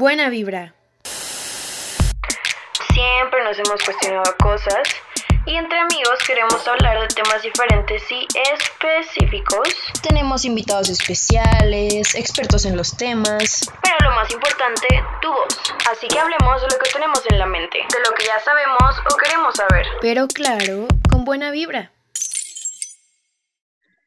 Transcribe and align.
Buena 0.00 0.30
vibra. 0.30 0.72
Siempre 2.94 3.44
nos 3.44 3.58
hemos 3.58 3.82
cuestionado 3.84 4.34
cosas 4.42 4.88
y 5.44 5.56
entre 5.56 5.78
amigos 5.78 6.18
queremos 6.26 6.66
hablar 6.66 7.02
de 7.02 7.08
temas 7.08 7.42
diferentes 7.42 8.10
y 8.10 8.26
específicos. 8.50 9.68
Tenemos 10.00 10.46
invitados 10.46 10.88
especiales, 10.88 12.14
expertos 12.14 12.64
en 12.64 12.78
los 12.78 12.96
temas. 12.96 13.70
Pero 13.82 13.96
lo 14.08 14.12
más 14.12 14.32
importante, 14.32 14.88
tu 15.20 15.28
voz. 15.28 15.58
Así 15.92 16.08
que 16.08 16.18
hablemos 16.18 16.62
de 16.62 16.68
lo 16.68 16.78
que 16.78 16.90
tenemos 16.90 17.20
en 17.28 17.38
la 17.38 17.44
mente, 17.44 17.76
de 17.76 18.00
lo 18.00 18.14
que 18.14 18.24
ya 18.24 18.40
sabemos 18.40 18.96
o 19.12 19.16
queremos 19.18 19.54
saber. 19.54 19.84
Pero 20.00 20.28
claro, 20.28 20.88
con 21.10 21.26
buena 21.26 21.50
vibra. 21.50 21.92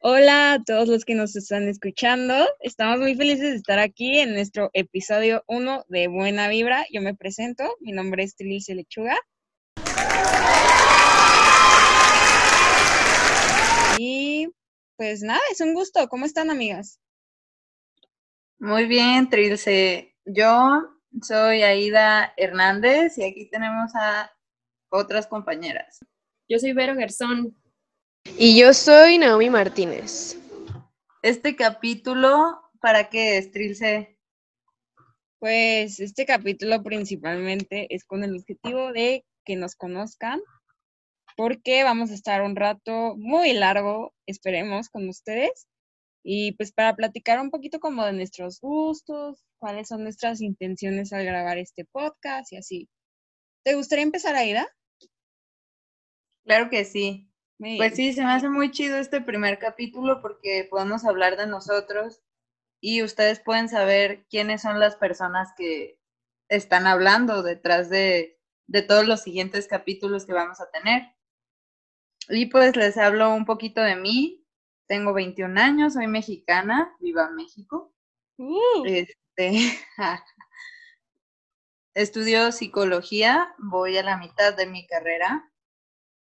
Hola 0.06 0.52
a 0.52 0.62
todos 0.62 0.86
los 0.86 1.06
que 1.06 1.14
nos 1.14 1.34
están 1.34 1.66
escuchando. 1.66 2.34
Estamos 2.60 2.98
muy 2.98 3.14
felices 3.14 3.52
de 3.52 3.56
estar 3.56 3.78
aquí 3.78 4.18
en 4.18 4.34
nuestro 4.34 4.68
episodio 4.74 5.42
1 5.46 5.86
de 5.88 6.08
Buena 6.08 6.46
Vibra. 6.48 6.84
Yo 6.92 7.00
me 7.00 7.14
presento, 7.14 7.64
mi 7.80 7.92
nombre 7.92 8.22
es 8.22 8.36
Trilce 8.36 8.74
Lechuga. 8.74 9.16
Y 13.96 14.50
pues 14.98 15.22
nada, 15.22 15.40
es 15.50 15.62
un 15.62 15.72
gusto. 15.72 16.06
¿Cómo 16.10 16.26
están, 16.26 16.50
amigas? 16.50 17.00
Muy 18.58 18.84
bien, 18.84 19.30
Trilce. 19.30 20.14
Yo 20.26 20.82
soy 21.22 21.62
Aida 21.62 22.34
Hernández 22.36 23.16
y 23.16 23.24
aquí 23.24 23.48
tenemos 23.48 23.90
a 23.94 24.30
otras 24.90 25.26
compañeras. 25.26 26.04
Yo 26.46 26.58
soy 26.58 26.74
Vero 26.74 26.94
Gersón. 26.94 27.56
Y 28.24 28.58
yo 28.58 28.74
soy 28.74 29.18
Naomi 29.18 29.48
Martínez. 29.48 30.36
Este 31.22 31.54
capítulo, 31.54 32.60
¿para 32.80 33.08
qué 33.08 33.38
es, 33.38 33.52
Trilce? 33.52 34.18
Pues 35.38 36.00
este 36.00 36.26
capítulo 36.26 36.82
principalmente 36.82 37.86
es 37.94 38.04
con 38.04 38.24
el 38.24 38.36
objetivo 38.36 38.92
de 38.92 39.24
que 39.44 39.56
nos 39.56 39.76
conozcan, 39.76 40.40
porque 41.36 41.84
vamos 41.84 42.10
a 42.10 42.14
estar 42.14 42.42
un 42.42 42.56
rato 42.56 43.14
muy 43.16 43.52
largo, 43.52 44.14
esperemos, 44.26 44.88
con 44.88 45.08
ustedes. 45.08 45.68
Y 46.24 46.52
pues 46.52 46.72
para 46.72 46.96
platicar 46.96 47.38
un 47.40 47.50
poquito 47.50 47.78
como 47.78 48.04
de 48.04 48.14
nuestros 48.14 48.58
gustos, 48.60 49.44
cuáles 49.58 49.88
son 49.88 50.02
nuestras 50.02 50.40
intenciones 50.40 51.12
al 51.12 51.24
grabar 51.24 51.58
este 51.58 51.84
podcast 51.84 52.52
y 52.52 52.56
así. 52.56 52.88
¿Te 53.64 53.74
gustaría 53.74 54.02
empezar, 54.02 54.34
Aida? 54.34 54.66
Claro 56.44 56.68
que 56.70 56.84
sí. 56.84 57.30
Pues 57.76 57.94
sí, 57.94 58.12
se 58.12 58.22
me 58.22 58.32
hace 58.32 58.48
muy 58.48 58.70
chido 58.70 58.98
este 58.98 59.20
primer 59.20 59.58
capítulo 59.58 60.20
porque 60.20 60.66
podemos 60.70 61.04
hablar 61.04 61.36
de 61.36 61.46
nosotros 61.46 62.20
y 62.80 63.02
ustedes 63.02 63.40
pueden 63.40 63.68
saber 63.68 64.26
quiénes 64.28 64.60
son 64.62 64.78
las 64.78 64.96
personas 64.96 65.52
que 65.56 65.98
están 66.48 66.86
hablando 66.86 67.42
detrás 67.42 67.88
de, 67.88 68.38
de 68.66 68.82
todos 68.82 69.06
los 69.06 69.22
siguientes 69.22 69.66
capítulos 69.66 70.26
que 70.26 70.34
vamos 70.34 70.60
a 70.60 70.70
tener. 70.70 71.14
Y 72.28 72.46
pues 72.46 72.76
les 72.76 72.98
hablo 72.98 73.34
un 73.34 73.46
poquito 73.46 73.80
de 73.80 73.96
mí. 73.96 74.46
Tengo 74.86 75.14
21 75.14 75.58
años, 75.58 75.94
soy 75.94 76.06
mexicana, 76.06 76.94
viva 77.00 77.30
México. 77.30 77.94
Uh. 78.36 78.84
Este, 78.84 79.78
estudio 81.94 82.52
psicología, 82.52 83.54
voy 83.58 83.96
a 83.96 84.02
la 84.02 84.18
mitad 84.18 84.54
de 84.54 84.66
mi 84.66 84.86
carrera. 84.86 85.50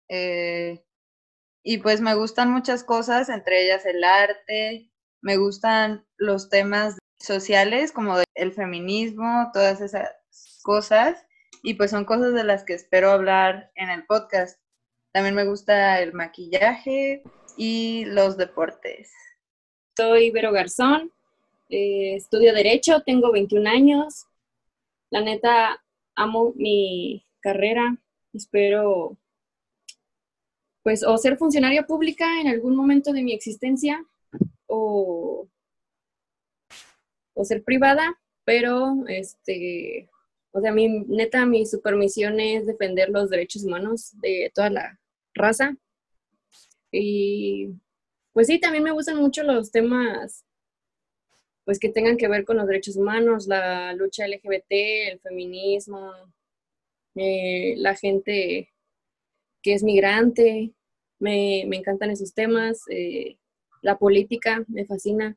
Eh, 0.08 0.85
y 1.68 1.78
pues 1.78 2.00
me 2.00 2.14
gustan 2.14 2.52
muchas 2.52 2.84
cosas, 2.84 3.28
entre 3.28 3.64
ellas 3.64 3.84
el 3.86 4.04
arte, 4.04 4.88
me 5.20 5.36
gustan 5.36 6.06
los 6.16 6.48
temas 6.48 6.96
sociales 7.18 7.90
como 7.90 8.18
el 8.36 8.52
feminismo, 8.52 9.50
todas 9.52 9.80
esas 9.80 10.08
cosas, 10.62 11.26
y 11.64 11.74
pues 11.74 11.90
son 11.90 12.04
cosas 12.04 12.34
de 12.34 12.44
las 12.44 12.62
que 12.62 12.74
espero 12.74 13.10
hablar 13.10 13.72
en 13.74 13.90
el 13.90 14.06
podcast. 14.06 14.60
También 15.10 15.34
me 15.34 15.44
gusta 15.44 16.00
el 16.00 16.12
maquillaje 16.12 17.24
y 17.56 18.04
los 18.04 18.36
deportes. 18.36 19.10
Soy 19.96 20.30
Vero 20.30 20.52
Garzón, 20.52 21.10
eh, 21.68 22.14
estudio 22.14 22.54
Derecho, 22.54 23.00
tengo 23.00 23.32
21 23.32 23.68
años. 23.68 24.26
La 25.10 25.20
neta, 25.20 25.82
amo 26.14 26.52
mi 26.54 27.26
carrera, 27.40 27.98
espero 28.32 29.18
pues 30.86 31.02
o 31.02 31.18
ser 31.18 31.36
funcionaria 31.36 31.84
pública 31.84 32.40
en 32.40 32.46
algún 32.46 32.76
momento 32.76 33.12
de 33.12 33.24
mi 33.24 33.32
existencia 33.32 34.06
o, 34.68 35.48
o 37.34 37.44
ser 37.44 37.64
privada, 37.64 38.16
pero 38.44 38.94
este, 39.08 40.08
o 40.52 40.60
sea, 40.60 40.70
mi 40.70 41.00
neta, 41.08 41.44
mi 41.44 41.66
supermisión 41.66 42.38
es 42.38 42.66
defender 42.66 43.08
los 43.08 43.30
derechos 43.30 43.64
humanos 43.64 44.12
de 44.20 44.52
toda 44.54 44.70
la 44.70 45.00
raza. 45.34 45.76
Y 46.92 47.70
pues 48.32 48.46
sí, 48.46 48.60
también 48.60 48.84
me 48.84 48.92
gustan 48.92 49.16
mucho 49.16 49.42
los 49.42 49.72
temas 49.72 50.44
pues 51.64 51.80
que 51.80 51.88
tengan 51.88 52.16
que 52.16 52.28
ver 52.28 52.44
con 52.44 52.58
los 52.58 52.68
derechos 52.68 52.96
humanos, 52.96 53.48
la 53.48 53.92
lucha 53.94 54.28
LGBT, 54.28 54.70
el 55.10 55.18
feminismo, 55.18 56.12
eh, 57.16 57.74
la 57.76 57.96
gente 57.96 58.72
que 59.66 59.74
es 59.74 59.82
migrante, 59.82 60.72
me, 61.18 61.62
encantan 61.62 62.10
esos 62.10 62.32
temas, 62.32 62.82
eh, 62.88 63.36
la 63.82 63.98
política 63.98 64.64
me 64.68 64.86
fascina. 64.86 65.36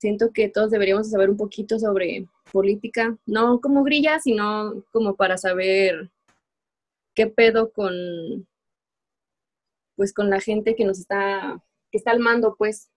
Siento 0.00 0.32
que 0.32 0.48
todos 0.48 0.70
deberíamos 0.70 1.10
saber 1.10 1.28
un 1.28 1.36
poquito 1.36 1.78
sobre 1.78 2.26
política, 2.50 3.18
no 3.26 3.60
como 3.60 3.84
grilla, 3.84 4.20
sino 4.20 4.82
como 4.90 5.16
para 5.16 5.36
saber 5.36 6.10
qué 7.14 7.26
pedo 7.26 7.72
con 7.72 7.92
pues 9.96 10.14
con 10.14 10.30
la 10.30 10.40
gente 10.40 10.74
que 10.74 10.86
nos 10.86 10.98
está, 10.98 11.62
que 11.90 11.98
está 11.98 12.10
al 12.10 12.20
mando, 12.20 12.56
pues. 12.56 12.88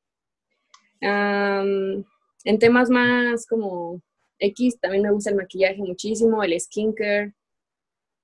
en 1.01 2.59
temas 2.59 2.89
más 2.89 3.45
como 3.45 4.01
X, 4.39 4.79
también 4.79 5.03
me 5.03 5.11
gusta 5.11 5.31
el 5.31 5.35
maquillaje 5.35 5.79
muchísimo, 5.79 6.41
el 6.43 6.57
skincare, 6.57 7.33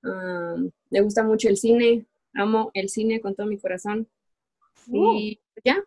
me 0.02 1.02
gusta 1.02 1.24
mucho 1.24 1.50
el 1.50 1.58
cine, 1.58 2.08
amo 2.34 2.72
el 2.74 2.90
cine 2.90 3.22
con 3.22 3.36
todo 3.36 3.48
mi 3.48 3.60
corazón. 3.60 4.08
Uh. 4.88 5.16
Y 5.16 5.42
ya. 5.64 5.84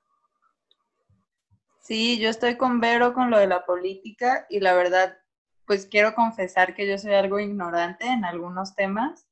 Sí, 1.80 2.18
yo 2.18 2.30
estoy 2.30 2.56
con 2.56 2.80
Vero 2.80 3.12
con 3.12 3.30
lo 3.30 3.38
de 3.38 3.46
la 3.46 3.66
política 3.66 4.46
y 4.48 4.60
la 4.60 4.74
verdad, 4.74 5.18
pues 5.66 5.86
quiero 5.86 6.14
confesar 6.14 6.74
que 6.74 6.88
yo 6.88 6.96
soy 6.96 7.12
algo 7.12 7.38
ignorante 7.38 8.06
en 8.06 8.24
algunos 8.24 8.74
temas 8.74 9.26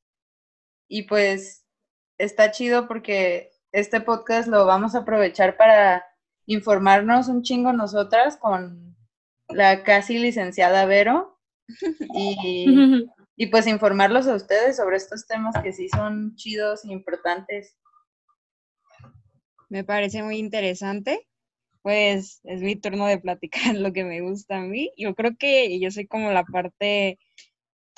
y 0.86 1.04
pues 1.04 1.64
está 2.18 2.50
chido 2.50 2.86
porque 2.88 3.52
este 3.72 4.02
podcast 4.02 4.48
lo 4.48 4.66
vamos 4.66 4.94
a 4.94 4.98
aprovechar 4.98 5.56
para 5.56 6.04
informarnos 6.44 7.28
un 7.28 7.42
chingo 7.42 7.72
nosotras 7.72 8.36
con 8.36 8.96
la 9.48 9.82
casi 9.82 10.18
licenciada 10.18 10.84
Vero 10.84 11.38
y 12.14 13.08
y 13.36 13.46
pues 13.46 13.66
informarlos 13.66 14.26
a 14.26 14.34
ustedes 14.34 14.76
sobre 14.76 14.96
estos 14.96 15.26
temas 15.26 15.54
que 15.62 15.72
sí 15.72 15.88
son 15.88 16.34
chidos 16.36 16.84
e 16.84 16.92
importantes. 16.92 17.76
Me 19.68 19.84
parece 19.84 20.22
muy 20.22 20.38
interesante. 20.38 21.26
Pues 21.80 22.40
es 22.44 22.62
mi 22.62 22.76
turno 22.76 23.06
de 23.06 23.18
platicar 23.18 23.74
lo 23.74 23.92
que 23.92 24.04
me 24.04 24.20
gusta 24.20 24.58
a 24.58 24.60
mí. 24.60 24.92
Yo 24.96 25.14
creo 25.14 25.36
que 25.36 25.80
yo 25.80 25.90
soy 25.90 26.06
como 26.06 26.30
la 26.30 26.44
parte, 26.44 27.18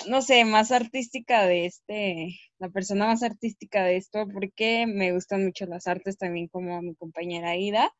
no 0.08 0.22
sé, 0.22 0.44
más 0.44 0.72
artística 0.72 1.44
de 1.46 1.66
este, 1.66 2.38
la 2.58 2.70
persona 2.70 3.06
más 3.06 3.22
artística 3.22 3.84
de 3.84 3.96
esto, 3.96 4.26
porque 4.32 4.86
me 4.86 5.12
gustan 5.12 5.44
mucho 5.44 5.66
las 5.66 5.86
artes 5.86 6.16
también 6.16 6.48
como 6.48 6.80
mi 6.80 6.94
compañera 6.94 7.56
Ida 7.56 7.92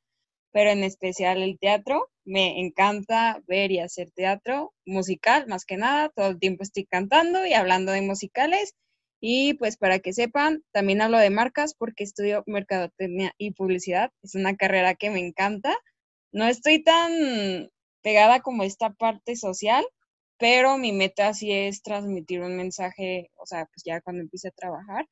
pero 0.55 0.71
en 0.71 0.85
especial 0.85 1.43
el 1.43 1.59
teatro. 1.59 2.09
Me 2.25 2.61
encanta 2.61 3.43
ver 3.49 3.73
y 3.73 3.81
hacer 3.81 4.13
teatro 4.13 4.73
musical, 4.87 5.47
más 5.49 5.65
que 5.65 5.77
nada. 5.77 6.11
Todo 6.15 6.29
el 6.29 6.39
tiempo 6.39 6.63
estoy 6.63 6.87
cantando 6.87 7.45
y 7.45 7.55
hablando 7.55 7.91
de 7.93 8.03
musicales. 8.03 8.75
Y 9.21 9.55
pues 9.55 9.77
para 9.77 9.99
que 9.99 10.13
sepan, 10.13 10.63
también 10.73 11.03
hablo 11.03 11.19
de 11.19 11.31
marcas 11.31 11.75
porque 11.77 12.05
estudio 12.05 12.45
mercadotecnia 12.47 13.33
y 13.37 13.51
publicidad. 13.53 14.11
Es 14.23 14.37
una 14.37 14.55
carrera 14.57 14.95
que 14.95 15.11
me 15.11 15.19
encanta. 15.27 15.77
No 16.33 16.47
estoy 16.47 16.85
tan 16.85 17.71
pegada 18.03 18.41
como 18.41 18.63
esta 18.63 18.91
parte 18.91 19.37
social, 19.37 19.85
pero 20.39 20.79
mi 20.79 20.93
meta 20.93 21.35
sí 21.35 21.53
es 21.53 21.83
transmitir 21.83 22.43
un 22.43 22.57
mensaje, 22.57 23.31
o 23.37 23.47
sea, 23.47 23.67
pues 23.67 23.83
ya 23.85 24.01
cuando 24.03 24.23
empiece 24.23 24.49
a 24.49 24.53
trabajar, 24.53 25.07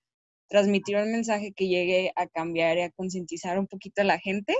transmitir 0.48 0.96
un 0.98 1.12
mensaje 1.12 1.52
que 1.52 1.68
llegue 1.68 2.12
a 2.16 2.28
cambiar 2.28 2.78
y 2.78 2.82
a 2.82 2.90
concientizar 2.90 3.58
un 3.58 3.66
poquito 3.66 4.02
a 4.02 4.04
la 4.04 4.18
gente 4.20 4.56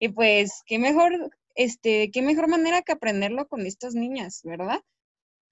y 0.00 0.08
pues, 0.08 0.62
qué 0.66 0.78
mejor, 0.78 1.30
este, 1.54 2.10
qué 2.10 2.22
mejor 2.22 2.48
manera 2.48 2.82
que 2.82 2.92
aprenderlo 2.92 3.46
con 3.46 3.66
estas 3.66 3.94
niñas, 3.94 4.40
¿verdad? 4.44 4.80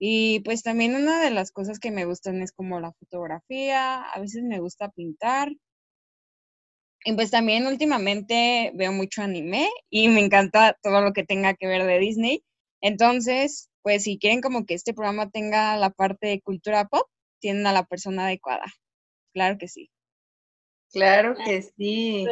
Y 0.00 0.40
pues 0.40 0.62
también 0.62 0.94
una 0.96 1.22
de 1.22 1.30
las 1.30 1.52
cosas 1.52 1.78
que 1.78 1.90
me 1.90 2.04
gustan 2.04 2.40
es 2.40 2.52
como 2.52 2.80
la 2.80 2.92
fotografía, 2.92 4.02
a 4.02 4.20
veces 4.20 4.42
me 4.44 4.60
gusta 4.60 4.90
pintar. 4.90 5.52
Y 7.04 7.12
pues 7.12 7.30
también 7.30 7.66
últimamente 7.66 8.72
veo 8.74 8.92
mucho 8.92 9.22
anime 9.22 9.68
y 9.90 10.08
me 10.08 10.20
encanta 10.20 10.76
todo 10.82 11.00
lo 11.00 11.12
que 11.12 11.24
tenga 11.24 11.54
que 11.54 11.66
ver 11.66 11.84
de 11.84 11.98
Disney. 11.98 12.42
Entonces, 12.80 13.70
pues 13.82 14.04
si 14.04 14.18
quieren 14.18 14.40
como 14.40 14.66
que 14.66 14.74
este 14.74 14.94
programa 14.94 15.30
tenga 15.30 15.76
la 15.76 15.90
parte 15.90 16.28
de 16.28 16.40
cultura 16.40 16.86
pop, 16.86 17.06
tienen 17.40 17.66
a 17.66 17.72
la 17.72 17.84
persona 17.84 18.26
adecuada. 18.26 18.66
Claro 19.32 19.58
que 19.58 19.68
sí. 19.68 19.90
Claro 20.90 21.36
que 21.44 21.62
sí. 21.62 22.26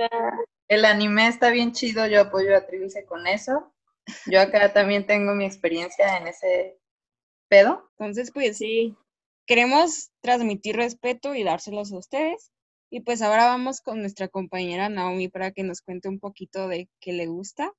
El 0.68 0.84
anime 0.84 1.28
está 1.28 1.50
bien 1.50 1.72
chido, 1.72 2.06
yo 2.06 2.22
apoyo 2.22 2.56
a 2.56 2.64
con 3.08 3.26
eso. 3.26 3.72
Yo 4.26 4.40
acá 4.40 4.72
también 4.72 5.06
tengo 5.06 5.34
mi 5.34 5.44
experiencia 5.44 6.16
en 6.16 6.26
ese 6.26 6.78
pedo. 7.48 7.88
Entonces, 7.98 8.32
pues 8.32 8.58
sí, 8.58 8.96
queremos 9.46 10.10
transmitir 10.20 10.76
respeto 10.76 11.34
y 11.34 11.44
dárselos 11.44 11.92
a 11.92 11.98
ustedes. 11.98 12.50
Y 12.90 13.00
pues 13.00 13.22
ahora 13.22 13.46
vamos 13.46 13.80
con 13.80 14.00
nuestra 14.00 14.28
compañera 14.28 14.88
Naomi 14.88 15.28
para 15.28 15.50
que 15.52 15.62
nos 15.62 15.82
cuente 15.82 16.08
un 16.08 16.18
poquito 16.18 16.69
de 16.69 16.88
qué 17.00 17.12
le 17.12 17.26
gusta. 17.26 17.72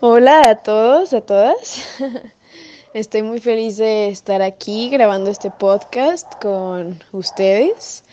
Hola 0.00 0.42
a 0.48 0.62
todos, 0.62 1.12
a 1.12 1.20
todas. 1.20 1.98
Estoy 2.94 3.22
muy 3.22 3.40
feliz 3.40 3.76
de 3.76 4.08
estar 4.08 4.42
aquí 4.42 4.88
grabando 4.90 5.30
este 5.30 5.50
podcast 5.50 6.32
con 6.40 7.02
ustedes. 7.12 8.04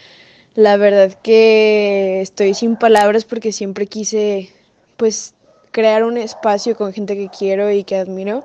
La 0.53 0.75
verdad 0.75 1.13
que 1.13 2.19
estoy 2.19 2.53
sin 2.53 2.75
palabras 2.75 3.23
porque 3.23 3.53
siempre 3.53 3.87
quise 3.87 4.49
pues 4.97 5.33
crear 5.71 6.03
un 6.03 6.17
espacio 6.17 6.75
con 6.75 6.91
gente 6.91 7.15
que 7.15 7.29
quiero 7.29 7.71
y 7.71 7.85
que 7.85 7.95
admiro 7.95 8.43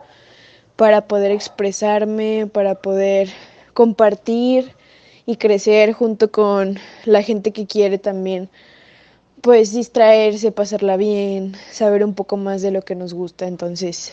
para 0.76 1.08
poder 1.08 1.32
expresarme, 1.32 2.46
para 2.46 2.76
poder 2.76 3.28
compartir 3.74 4.70
y 5.26 5.34
crecer 5.36 5.94
junto 5.94 6.30
con 6.30 6.78
la 7.06 7.22
gente 7.22 7.50
que 7.50 7.66
quiere 7.66 7.98
también, 7.98 8.50
pues 9.40 9.72
distraerse, 9.72 10.52
pasarla 10.52 10.96
bien, 10.96 11.56
saber 11.72 12.04
un 12.04 12.14
poco 12.14 12.36
más 12.36 12.62
de 12.62 12.70
lo 12.70 12.82
que 12.82 12.94
nos 12.94 13.14
gusta. 13.14 13.48
Entonces, 13.48 14.12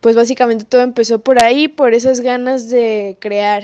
pues 0.00 0.16
básicamente 0.16 0.64
todo 0.64 0.80
empezó 0.82 1.20
por 1.20 1.40
ahí, 1.40 1.68
por 1.68 1.94
esas 1.94 2.20
ganas 2.20 2.68
de 2.68 3.16
crear, 3.20 3.62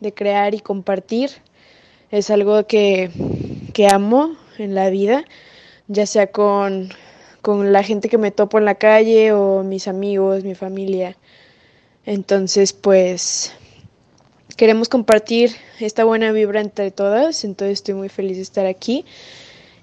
de 0.00 0.12
crear 0.12 0.54
y 0.54 0.60
compartir. 0.60 1.30
Es 2.12 2.28
algo 2.28 2.66
que, 2.66 3.10
que 3.72 3.88
amo 3.88 4.36
en 4.58 4.74
la 4.74 4.90
vida, 4.90 5.24
ya 5.88 6.04
sea 6.04 6.26
con, 6.26 6.90
con 7.40 7.72
la 7.72 7.82
gente 7.82 8.10
que 8.10 8.18
me 8.18 8.30
topo 8.30 8.58
en 8.58 8.66
la 8.66 8.74
calle 8.74 9.32
o 9.32 9.62
mis 9.62 9.88
amigos, 9.88 10.44
mi 10.44 10.54
familia. 10.54 11.16
Entonces, 12.04 12.74
pues 12.74 13.54
queremos 14.58 14.90
compartir 14.90 15.52
esta 15.80 16.04
buena 16.04 16.32
vibra 16.32 16.60
entre 16.60 16.90
todas, 16.90 17.44
entonces 17.44 17.78
estoy 17.78 17.94
muy 17.94 18.10
feliz 18.10 18.36
de 18.36 18.42
estar 18.42 18.66
aquí. 18.66 19.06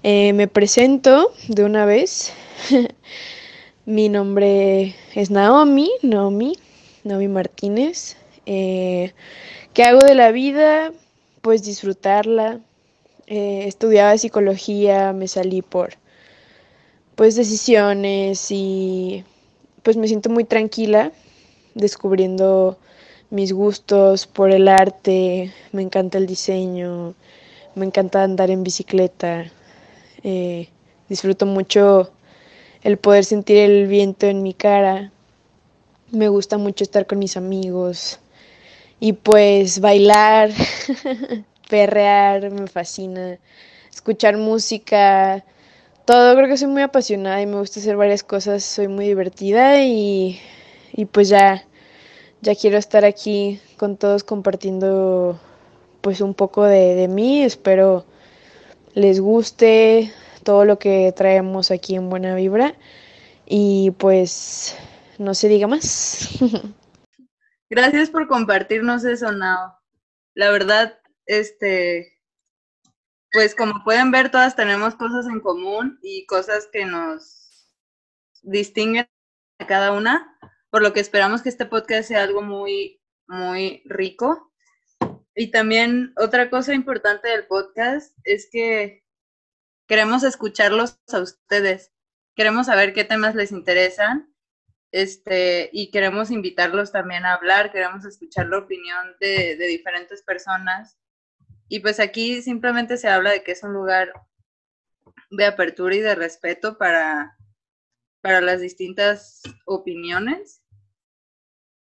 Eh, 0.04 0.32
me 0.32 0.46
presento 0.46 1.32
de 1.48 1.64
una 1.64 1.84
vez. 1.84 2.32
Mi 3.86 4.08
nombre 4.08 4.94
es 5.16 5.32
Naomi, 5.32 5.90
Naomi, 6.02 6.56
Naomi 7.02 7.26
Martínez. 7.26 8.16
Eh, 8.46 9.14
¿Qué 9.74 9.82
hago 9.82 10.04
de 10.04 10.14
la 10.14 10.30
vida? 10.30 10.92
Pues 11.40 11.62
disfrutarla. 11.62 12.60
Eh, 13.26 13.64
estudiaba 13.66 14.18
psicología, 14.18 15.12
me 15.12 15.28
salí 15.28 15.62
por 15.62 15.94
pues 17.14 17.36
decisiones 17.36 18.50
y 18.50 19.24
pues 19.82 19.96
me 19.96 20.08
siento 20.08 20.30
muy 20.30 20.44
tranquila 20.44 21.12
descubriendo 21.74 22.78
mis 23.30 23.52
gustos 23.52 24.26
por 24.26 24.50
el 24.50 24.68
arte, 24.68 25.52
me 25.72 25.82
encanta 25.82 26.18
el 26.18 26.26
diseño, 26.26 27.14
me 27.74 27.86
encanta 27.86 28.24
andar 28.24 28.50
en 28.50 28.64
bicicleta, 28.64 29.50
eh, 30.24 30.68
disfruto 31.08 31.46
mucho 31.46 32.10
el 32.82 32.98
poder 32.98 33.24
sentir 33.24 33.58
el 33.58 33.86
viento 33.86 34.26
en 34.26 34.42
mi 34.42 34.52
cara, 34.52 35.12
me 36.10 36.28
gusta 36.28 36.58
mucho 36.58 36.82
estar 36.82 37.06
con 37.06 37.18
mis 37.18 37.36
amigos 37.36 38.18
y 39.00 39.14
pues 39.14 39.80
bailar, 39.80 40.50
perrear, 41.70 42.50
me 42.50 42.66
fascina, 42.68 43.38
escuchar 43.92 44.36
música, 44.36 45.44
todo, 46.04 46.36
creo 46.36 46.48
que 46.48 46.56
soy 46.56 46.68
muy 46.68 46.82
apasionada 46.82 47.42
y 47.42 47.46
me 47.46 47.58
gusta 47.58 47.80
hacer 47.80 47.96
varias 47.96 48.22
cosas, 48.22 48.64
soy 48.64 48.88
muy 48.88 49.06
divertida 49.06 49.82
y, 49.82 50.40
y 50.92 51.06
pues 51.06 51.28
ya 51.28 51.64
ya 52.42 52.54
quiero 52.54 52.78
estar 52.78 53.04
aquí 53.04 53.60
con 53.76 53.96
todos 53.96 54.24
compartiendo 54.24 55.38
pues 56.00 56.20
un 56.20 56.34
poco 56.34 56.64
de, 56.64 56.94
de 56.94 57.08
mí. 57.08 57.42
Espero 57.42 58.06
les 58.94 59.20
guste 59.20 60.12
todo 60.44 60.64
lo 60.64 60.78
que 60.78 61.12
traemos 61.16 61.70
aquí 61.70 61.96
en 61.96 62.10
Buena 62.10 62.34
Vibra. 62.34 62.74
Y 63.46 63.92
pues 63.92 64.76
no 65.18 65.34
se 65.34 65.48
diga 65.48 65.66
más. 65.66 66.28
Gracias 67.70 68.10
por 68.10 68.26
compartirnos 68.26 69.04
eso, 69.04 69.30
Nao. 69.30 69.78
La 70.34 70.50
verdad, 70.50 70.98
este, 71.26 72.20
pues 73.30 73.54
como 73.54 73.84
pueden 73.84 74.10
ver, 74.10 74.32
todas 74.32 74.56
tenemos 74.56 74.96
cosas 74.96 75.26
en 75.26 75.38
común 75.38 76.00
y 76.02 76.26
cosas 76.26 76.68
que 76.72 76.84
nos 76.84 77.68
distinguen 78.42 79.08
a 79.60 79.66
cada 79.68 79.92
una 79.92 80.36
por 80.70 80.82
lo 80.82 80.92
que 80.92 81.00
esperamos 81.00 81.42
que 81.42 81.48
este 81.48 81.66
podcast 81.66 82.08
sea 82.08 82.22
algo 82.22 82.42
muy, 82.42 83.00
muy 83.26 83.82
rico. 83.86 84.52
Y 85.34 85.50
también 85.50 86.12
otra 86.16 86.50
cosa 86.50 86.74
importante 86.74 87.28
del 87.28 87.46
podcast 87.46 88.16
es 88.24 88.48
que 88.50 89.04
queremos 89.86 90.22
escucharlos 90.22 90.98
a 91.12 91.18
ustedes. 91.18 91.92
Queremos 92.34 92.66
saber 92.66 92.94
qué 92.94 93.04
temas 93.04 93.34
les 93.34 93.52
interesan 93.52 94.29
este, 94.92 95.70
y 95.72 95.90
queremos 95.90 96.30
invitarlos 96.30 96.92
también 96.92 97.24
a 97.24 97.34
hablar, 97.34 97.70
queremos 97.70 98.04
escuchar 98.04 98.48
la 98.48 98.58
opinión 98.58 99.16
de, 99.20 99.56
diferentes 99.56 100.22
personas. 100.22 100.98
Y 101.68 101.80
pues 101.80 102.00
aquí 102.00 102.42
simplemente 102.42 102.96
se 102.96 103.08
habla 103.08 103.30
de 103.30 103.44
que 103.44 103.52
es 103.52 103.62
un 103.62 103.72
lugar 103.72 104.12
de 105.30 105.46
apertura 105.46 105.94
y 105.94 106.00
de 106.00 106.16
respeto 106.16 106.76
para, 106.78 107.36
para 108.20 108.40
las 108.40 108.60
distintas 108.60 109.42
opiniones. 109.64 110.62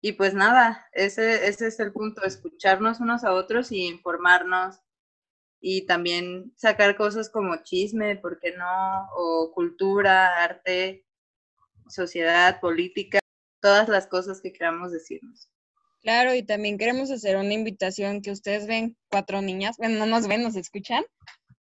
Y 0.01 0.13
pues 0.13 0.33
nada, 0.33 0.87
ese, 0.93 1.47
ese 1.47 1.67
es 1.67 1.79
el 1.79 1.91
punto, 1.91 2.23
escucharnos 2.23 2.99
unos 2.99 3.23
a 3.23 3.33
otros 3.33 3.71
y 3.71 3.87
informarnos 3.87 4.79
y 5.59 5.85
también 5.85 6.53
sacar 6.55 6.95
cosas 6.95 7.29
como 7.29 7.63
chisme, 7.63 8.15
¿por 8.15 8.39
qué 8.39 8.55
no? 8.55 9.09
O 9.17 9.51
cultura, 9.53 10.41
arte, 10.43 11.05
sociedad, 11.89 12.59
política, 12.59 13.19
todas 13.61 13.89
las 13.89 14.07
cosas 14.07 14.41
que 14.41 14.53
queramos 14.53 14.91
decirnos. 14.91 15.49
Claro, 16.01 16.33
y 16.33 16.43
también 16.43 16.77
queremos 16.77 17.11
hacer 17.11 17.35
una 17.35 17.53
invitación 17.53 18.21
que 18.21 18.31
ustedes 18.31 18.67
ven 18.67 18.95
cuatro 19.09 19.41
niñas, 19.41 19.77
bueno, 19.77 19.99
no 19.99 20.05
nos 20.05 20.27
ven, 20.27 20.43
nos 20.43 20.55
escuchan, 20.55 21.03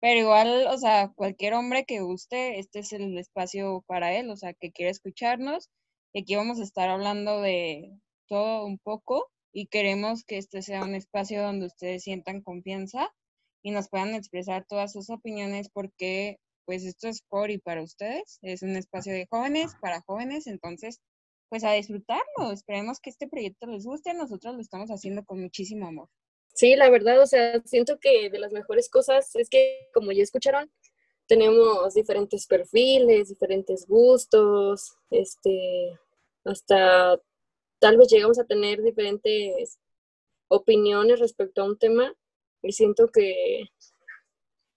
pero 0.01 0.21
igual, 0.21 0.67
o 0.69 0.79
sea, 0.79 1.13
cualquier 1.15 1.55
hombre 1.55 1.85
que 1.85 2.01
guste, 2.01 2.59
este 2.59 2.79
es 2.81 2.93
el 2.93 3.19
espacio 3.19 3.85
para 3.87 4.15
él, 4.15 4.31
o 4.31 4.37
sea, 4.37 4.55
que 4.55 4.71
quiere 4.73 4.91
escucharnos. 4.91 5.69
Y 6.13 6.23
aquí 6.23 6.37
vamos 6.37 6.59
a 6.59 6.65
estar 6.65 6.89
hablando 6.89 7.41
de 7.43 7.93
todo 8.29 8.65
un 8.67 8.79
poco 8.79 9.31
y 9.53 9.67
queremos 9.67 10.25
que 10.25 10.39
este 10.39 10.63
sea 10.63 10.85
un 10.85 10.95
espacio 10.95 11.43
donde 11.43 11.67
ustedes 11.67 12.05
sientan 12.05 12.41
confianza 12.41 13.11
y 13.63 13.73
nos 13.73 13.89
puedan 13.89 14.15
expresar 14.15 14.65
todas 14.67 14.93
sus 14.93 15.11
opiniones 15.11 15.69
porque 15.71 16.39
pues 16.71 16.85
esto 16.85 17.09
es 17.09 17.23
por 17.23 17.51
y 17.51 17.59
para 17.59 17.83
ustedes, 17.83 18.39
es 18.43 18.63
un 18.63 18.77
espacio 18.77 19.13
de 19.13 19.27
jóvenes 19.29 19.73
para 19.81 20.03
jóvenes, 20.03 20.47
entonces 20.47 21.01
pues 21.49 21.65
a 21.65 21.73
disfrutarlo, 21.73 22.53
esperemos 22.53 23.01
que 23.01 23.11
este 23.11 23.27
proyecto 23.27 23.67
les 23.67 23.85
guste, 23.85 24.15
nosotros 24.15 24.55
lo 24.55 24.61
estamos 24.61 24.89
haciendo 24.91 25.25
con 25.25 25.41
muchísimo 25.41 25.89
amor. 25.89 26.09
Sí, 26.55 26.77
la 26.77 26.89
verdad, 26.89 27.21
o 27.21 27.27
sea, 27.27 27.61
siento 27.65 27.99
que 27.99 28.31
de 28.31 28.39
las 28.39 28.53
mejores 28.53 28.89
cosas 28.89 29.35
es 29.35 29.51
que 29.51 29.89
como 29.93 30.13
ya 30.13 30.23
escucharon, 30.23 30.71
tenemos 31.27 31.93
diferentes 31.95 32.47
perfiles, 32.47 33.31
diferentes 33.31 33.89
gustos, 33.89 34.97
este, 35.11 35.99
hasta 36.45 37.21
tal 37.81 37.97
vez 37.97 38.07
llegamos 38.13 38.39
a 38.39 38.47
tener 38.47 38.81
diferentes 38.81 39.81
opiniones 40.47 41.19
respecto 41.19 41.63
a 41.63 41.67
un 41.67 41.77
tema 41.77 42.15
y 42.63 42.71
siento 42.71 43.09
que, 43.09 43.65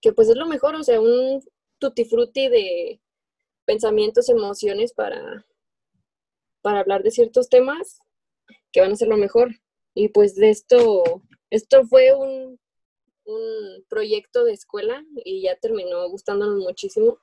que 0.00 0.12
pues 0.12 0.28
es 0.28 0.36
lo 0.36 0.46
mejor, 0.46 0.74
o 0.74 0.82
sea, 0.82 1.00
un 1.00 1.40
tutti 1.92 2.48
de 2.48 3.00
pensamientos, 3.64 4.28
emociones 4.28 4.92
para, 4.92 5.44
para 6.62 6.80
hablar 6.80 7.02
de 7.02 7.10
ciertos 7.10 7.48
temas 7.48 8.00
que 8.72 8.80
van 8.80 8.92
a 8.92 8.96
ser 8.96 9.08
lo 9.08 9.16
mejor. 9.16 9.50
Y 9.94 10.08
pues 10.08 10.34
de 10.34 10.50
esto, 10.50 11.22
esto 11.50 11.84
fue 11.86 12.14
un, 12.14 12.58
un 13.24 13.84
proyecto 13.88 14.44
de 14.44 14.52
escuela 14.52 15.04
y 15.24 15.42
ya 15.42 15.56
terminó 15.56 16.08
gustándonos 16.08 16.58
muchísimo. 16.58 17.18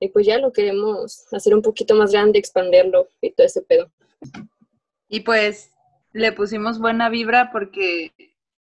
Y 0.00 0.08
pues 0.08 0.26
ya 0.26 0.38
lo 0.38 0.52
queremos 0.52 1.32
hacer 1.32 1.54
un 1.54 1.62
poquito 1.62 1.94
más 1.94 2.12
grande, 2.12 2.38
expanderlo 2.38 3.08
y 3.20 3.32
todo 3.32 3.46
ese 3.46 3.62
pedo. 3.62 3.90
Y 5.08 5.20
pues 5.20 5.70
le 6.12 6.32
pusimos 6.32 6.78
buena 6.78 7.08
vibra 7.08 7.50
porque 7.52 8.12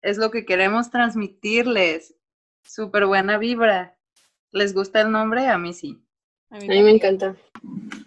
es 0.01 0.17
lo 0.17 0.31
que 0.31 0.45
queremos 0.45 0.91
transmitirles. 0.91 2.15
Súper 2.63 3.05
buena 3.05 3.37
vibra. 3.37 3.94
¿Les 4.55 4.73
gusta 4.73 5.01
el 5.01 5.11
nombre? 5.11 5.47
A 5.47 5.57
mí 5.57 5.73
sí. 5.73 6.01
A 6.49 6.59
mí, 6.59 6.81
me 6.81 6.91
encanta. 6.91 7.35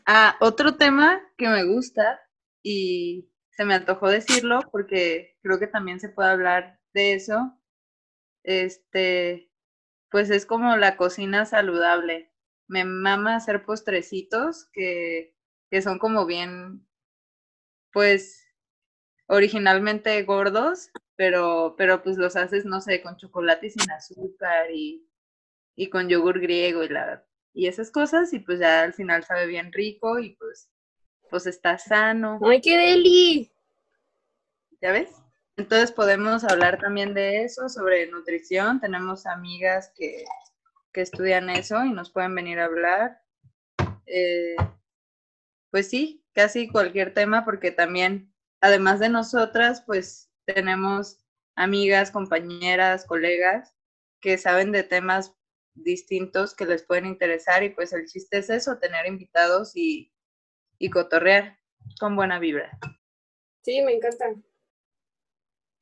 Ah, 0.06 0.34
otro 0.40 0.76
tema 0.76 1.20
que 1.36 1.46
me 1.46 1.64
gusta 1.64 2.22
y 2.62 3.28
se 3.50 3.66
me 3.66 3.74
antojó 3.74 4.08
decirlo 4.08 4.60
porque 4.72 5.36
creo 5.42 5.58
que 5.58 5.66
también 5.66 6.00
se 6.00 6.08
puede 6.08 6.30
hablar 6.30 6.80
de 6.94 7.12
eso. 7.12 7.54
Este, 8.44 9.52
pues 10.10 10.30
es 10.30 10.46
como 10.46 10.74
la 10.78 10.96
cocina 10.96 11.44
saludable. 11.44 12.32
Me 12.66 12.86
mama 12.86 13.36
hacer 13.36 13.66
postrecitos 13.66 14.70
que, 14.72 15.36
que 15.70 15.82
son 15.82 15.98
como 15.98 16.24
bien, 16.24 16.88
pues, 17.92 18.42
originalmente 19.26 20.22
gordos, 20.22 20.92
pero, 21.14 21.74
pero 21.76 22.02
pues 22.02 22.16
los 22.16 22.36
haces, 22.36 22.64
no 22.64 22.80
sé, 22.80 23.02
con 23.02 23.18
chocolate 23.18 23.68
sin 23.68 23.90
azúcar 23.90 24.70
y, 24.72 25.07
y 25.78 25.88
con 25.90 26.08
yogur 26.08 26.40
griego 26.40 26.82
y 26.82 26.88
la 26.88 27.24
y 27.54 27.68
esas 27.68 27.92
cosas 27.92 28.32
y 28.32 28.40
pues 28.40 28.58
ya 28.58 28.82
al 28.82 28.94
final 28.94 29.22
sabe 29.22 29.46
bien 29.46 29.72
rico 29.72 30.18
y 30.18 30.30
pues 30.30 30.68
pues 31.30 31.46
está 31.46 31.78
sano. 31.78 32.40
¡Ay, 32.42 32.60
qué 32.60 32.76
deli! 32.76 33.52
¿Ya 34.80 34.92
ves? 34.92 35.10
Entonces 35.56 35.92
podemos 35.92 36.42
hablar 36.44 36.78
también 36.78 37.14
de 37.14 37.44
eso, 37.44 37.68
sobre 37.68 38.10
nutrición. 38.10 38.80
Tenemos 38.80 39.26
amigas 39.26 39.92
que, 39.96 40.24
que 40.92 41.02
estudian 41.02 41.50
eso 41.50 41.84
y 41.84 41.90
nos 41.90 42.10
pueden 42.10 42.34
venir 42.34 42.58
a 42.58 42.64
hablar. 42.64 43.20
Eh, 44.06 44.56
pues 45.70 45.88
sí, 45.88 46.24
casi 46.32 46.68
cualquier 46.68 47.12
tema, 47.12 47.44
porque 47.44 47.70
también, 47.70 48.32
además 48.60 49.00
de 49.00 49.10
nosotras, 49.10 49.82
pues 49.82 50.30
tenemos 50.44 51.18
amigas, 51.56 52.10
compañeras, 52.10 53.04
colegas 53.04 53.74
que 54.20 54.38
saben 54.38 54.72
de 54.72 54.82
temas 54.82 55.34
distintos 55.82 56.54
que 56.54 56.66
les 56.66 56.82
pueden 56.84 57.06
interesar 57.06 57.62
y 57.62 57.70
pues 57.70 57.92
el 57.92 58.06
chiste 58.06 58.38
es 58.38 58.50
eso, 58.50 58.78
tener 58.78 59.06
invitados 59.06 59.76
y, 59.76 60.12
y 60.78 60.90
cotorrear 60.90 61.58
con 62.00 62.16
buena 62.16 62.38
vibra. 62.38 62.78
Sí, 63.62 63.82
me 63.82 63.92
encanta. 63.92 64.34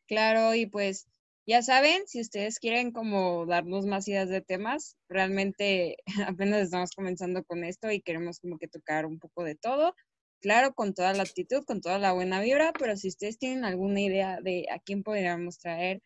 Claro, 0.09 0.55
y 0.55 0.67
pues 0.67 1.09
ya 1.47 1.63
saben, 1.63 2.07
si 2.07 2.21
ustedes 2.21 2.59
quieren 2.59 2.91
como 2.93 3.47
darnos 3.47 3.87
más 3.87 4.09
ideas 4.09 4.29
de 4.29 4.41
temas, 4.41 4.97
realmente 5.09 5.97
apenas 6.27 6.63
estamos 6.63 6.91
comenzando 6.93 7.45
con 7.45 7.65
esto 7.65 7.91
y 7.91 8.01
queremos 8.01 8.41
como 8.41 8.59
que 8.59 8.69
tocar 8.69 9.07
un 9.07 9.19
poco 9.19 9.45
de 9.45 9.55
todo. 9.55 9.95
Claro, 10.41 10.75
con 10.75 10.95
toda 10.95 11.13
la 11.15 11.23
actitud, 11.23 11.65
con 11.65 11.81
toda 11.81 11.99
la 11.99 12.13
buena 12.13 12.41
vibra, 12.41 12.73
pero 12.79 12.97
si 12.97 13.09
ustedes 13.09 13.39
tienen 13.39 13.65
alguna 13.65 14.01
idea 14.01 14.41
de 14.43 14.67
a 14.71 14.79
quién 14.81 15.03
podríamos 15.03 15.59
traer 15.59 16.03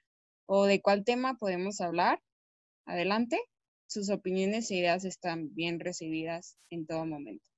o 0.46 0.66
de 0.66 0.80
cuál 0.82 1.04
tema 1.04 1.34
podemos 1.34 1.80
hablar, 1.80 2.20
adelante. 2.86 3.40
Sus 3.90 4.08
opiniones 4.08 4.70
e 4.70 4.76
ideas 4.76 5.04
están 5.04 5.52
bien 5.52 5.80
recibidas 5.80 6.56
en 6.70 6.86
todo 6.86 7.04
momento. 7.06 7.50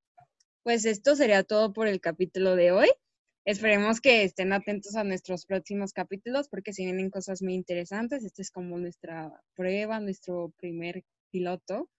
Pues 0.62 0.87
esto 0.87 1.15
sería 1.15 1.43
todo 1.43 1.75
por 1.75 1.89
el 1.89 2.01
capítulo 2.01 2.57
de 2.57 2.73
hoy. 2.73 2.89
Esperemos 3.45 4.01
que 4.01 4.25
estén 4.25 4.55
atentos 4.55 4.97
a 4.97 5.05
nuestros 5.05 5.45
próximos 5.45 5.93
capítulos 5.93 6.49
porque 6.49 6.73
si 6.73 6.87
vienen 6.87 7.11
cosas 7.11 7.43
muy 7.43 7.53
interesantes. 7.53 8.25
Este 8.25 8.41
es 8.41 8.51
como 8.51 8.79
nuestra 8.79 9.31
prueba, 9.55 10.01
nuestro 10.01 10.55
primer 10.57 11.05
piloto, 11.31 11.91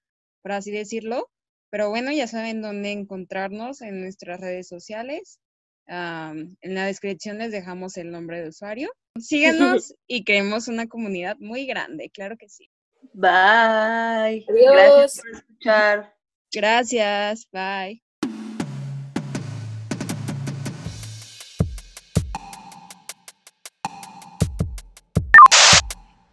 por 0.42 0.54
así 0.54 0.72
decirlo. 0.72 1.30
Pero 1.70 1.92
bueno, 1.92 2.12
ya 2.12 2.26
saben 2.26 2.64
dónde 2.64 2.92
encontrarnos 2.92 3.84
en 3.84 4.02
nuestras 4.02 4.40
redes 4.40 4.68
sociales. 4.68 5.38
en 5.86 6.58
la 6.74 6.88
descripción 6.88 7.38
les 7.38 7.52
dejamos 7.52 7.98
el 7.98 8.10
nombre 8.10 8.42
de 8.42 8.50
usuario. 8.50 8.92
Síganos 9.20 9.94
y 10.08 10.24
creemos 10.24 10.68
una 10.68 10.88
comunidad 10.88 11.38
muy 11.38 11.68
grande, 11.68 12.10
claro 12.10 12.36
que 12.36 12.50
sí. 12.50 12.73
Bye. 13.14 14.46
Adiós. 14.50 14.72
Gracias 14.72 15.22
por 15.22 15.32
escuchar. 15.32 16.14
Gracias, 16.54 17.48
bye. 17.52 18.04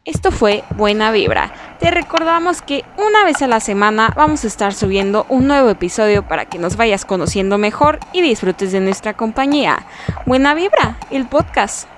Esto 0.05 0.33
fue 0.33 0.65
Buena 0.77 1.13
Vibra. 1.13 1.53
Te 1.79 1.91
recordamos 1.91 2.61
que 2.61 2.85
una 2.99 3.25
vez 3.25 3.41
a 3.41 3.47
la 3.47 3.61
semana 3.61 4.13
vamos 4.15 4.45
a 4.45 4.49
estar 4.49 4.75
subiendo 4.75 5.25
un 5.31 5.47
nuevo 5.47 5.71
episodio 5.71 6.27
para 6.29 6.45
que 6.45 6.59
nos 6.59 6.77
vayas 6.77 7.07
conociendo 7.07 7.57
mejor 7.57 8.01
y 8.13 8.21
disfrutes 8.21 8.73
de 8.73 8.81
nuestra 8.81 9.15
compañía. 9.15 9.87
Buena 10.27 10.53
Vibra, 10.53 10.99
el 11.11 11.27
podcast. 11.27 11.89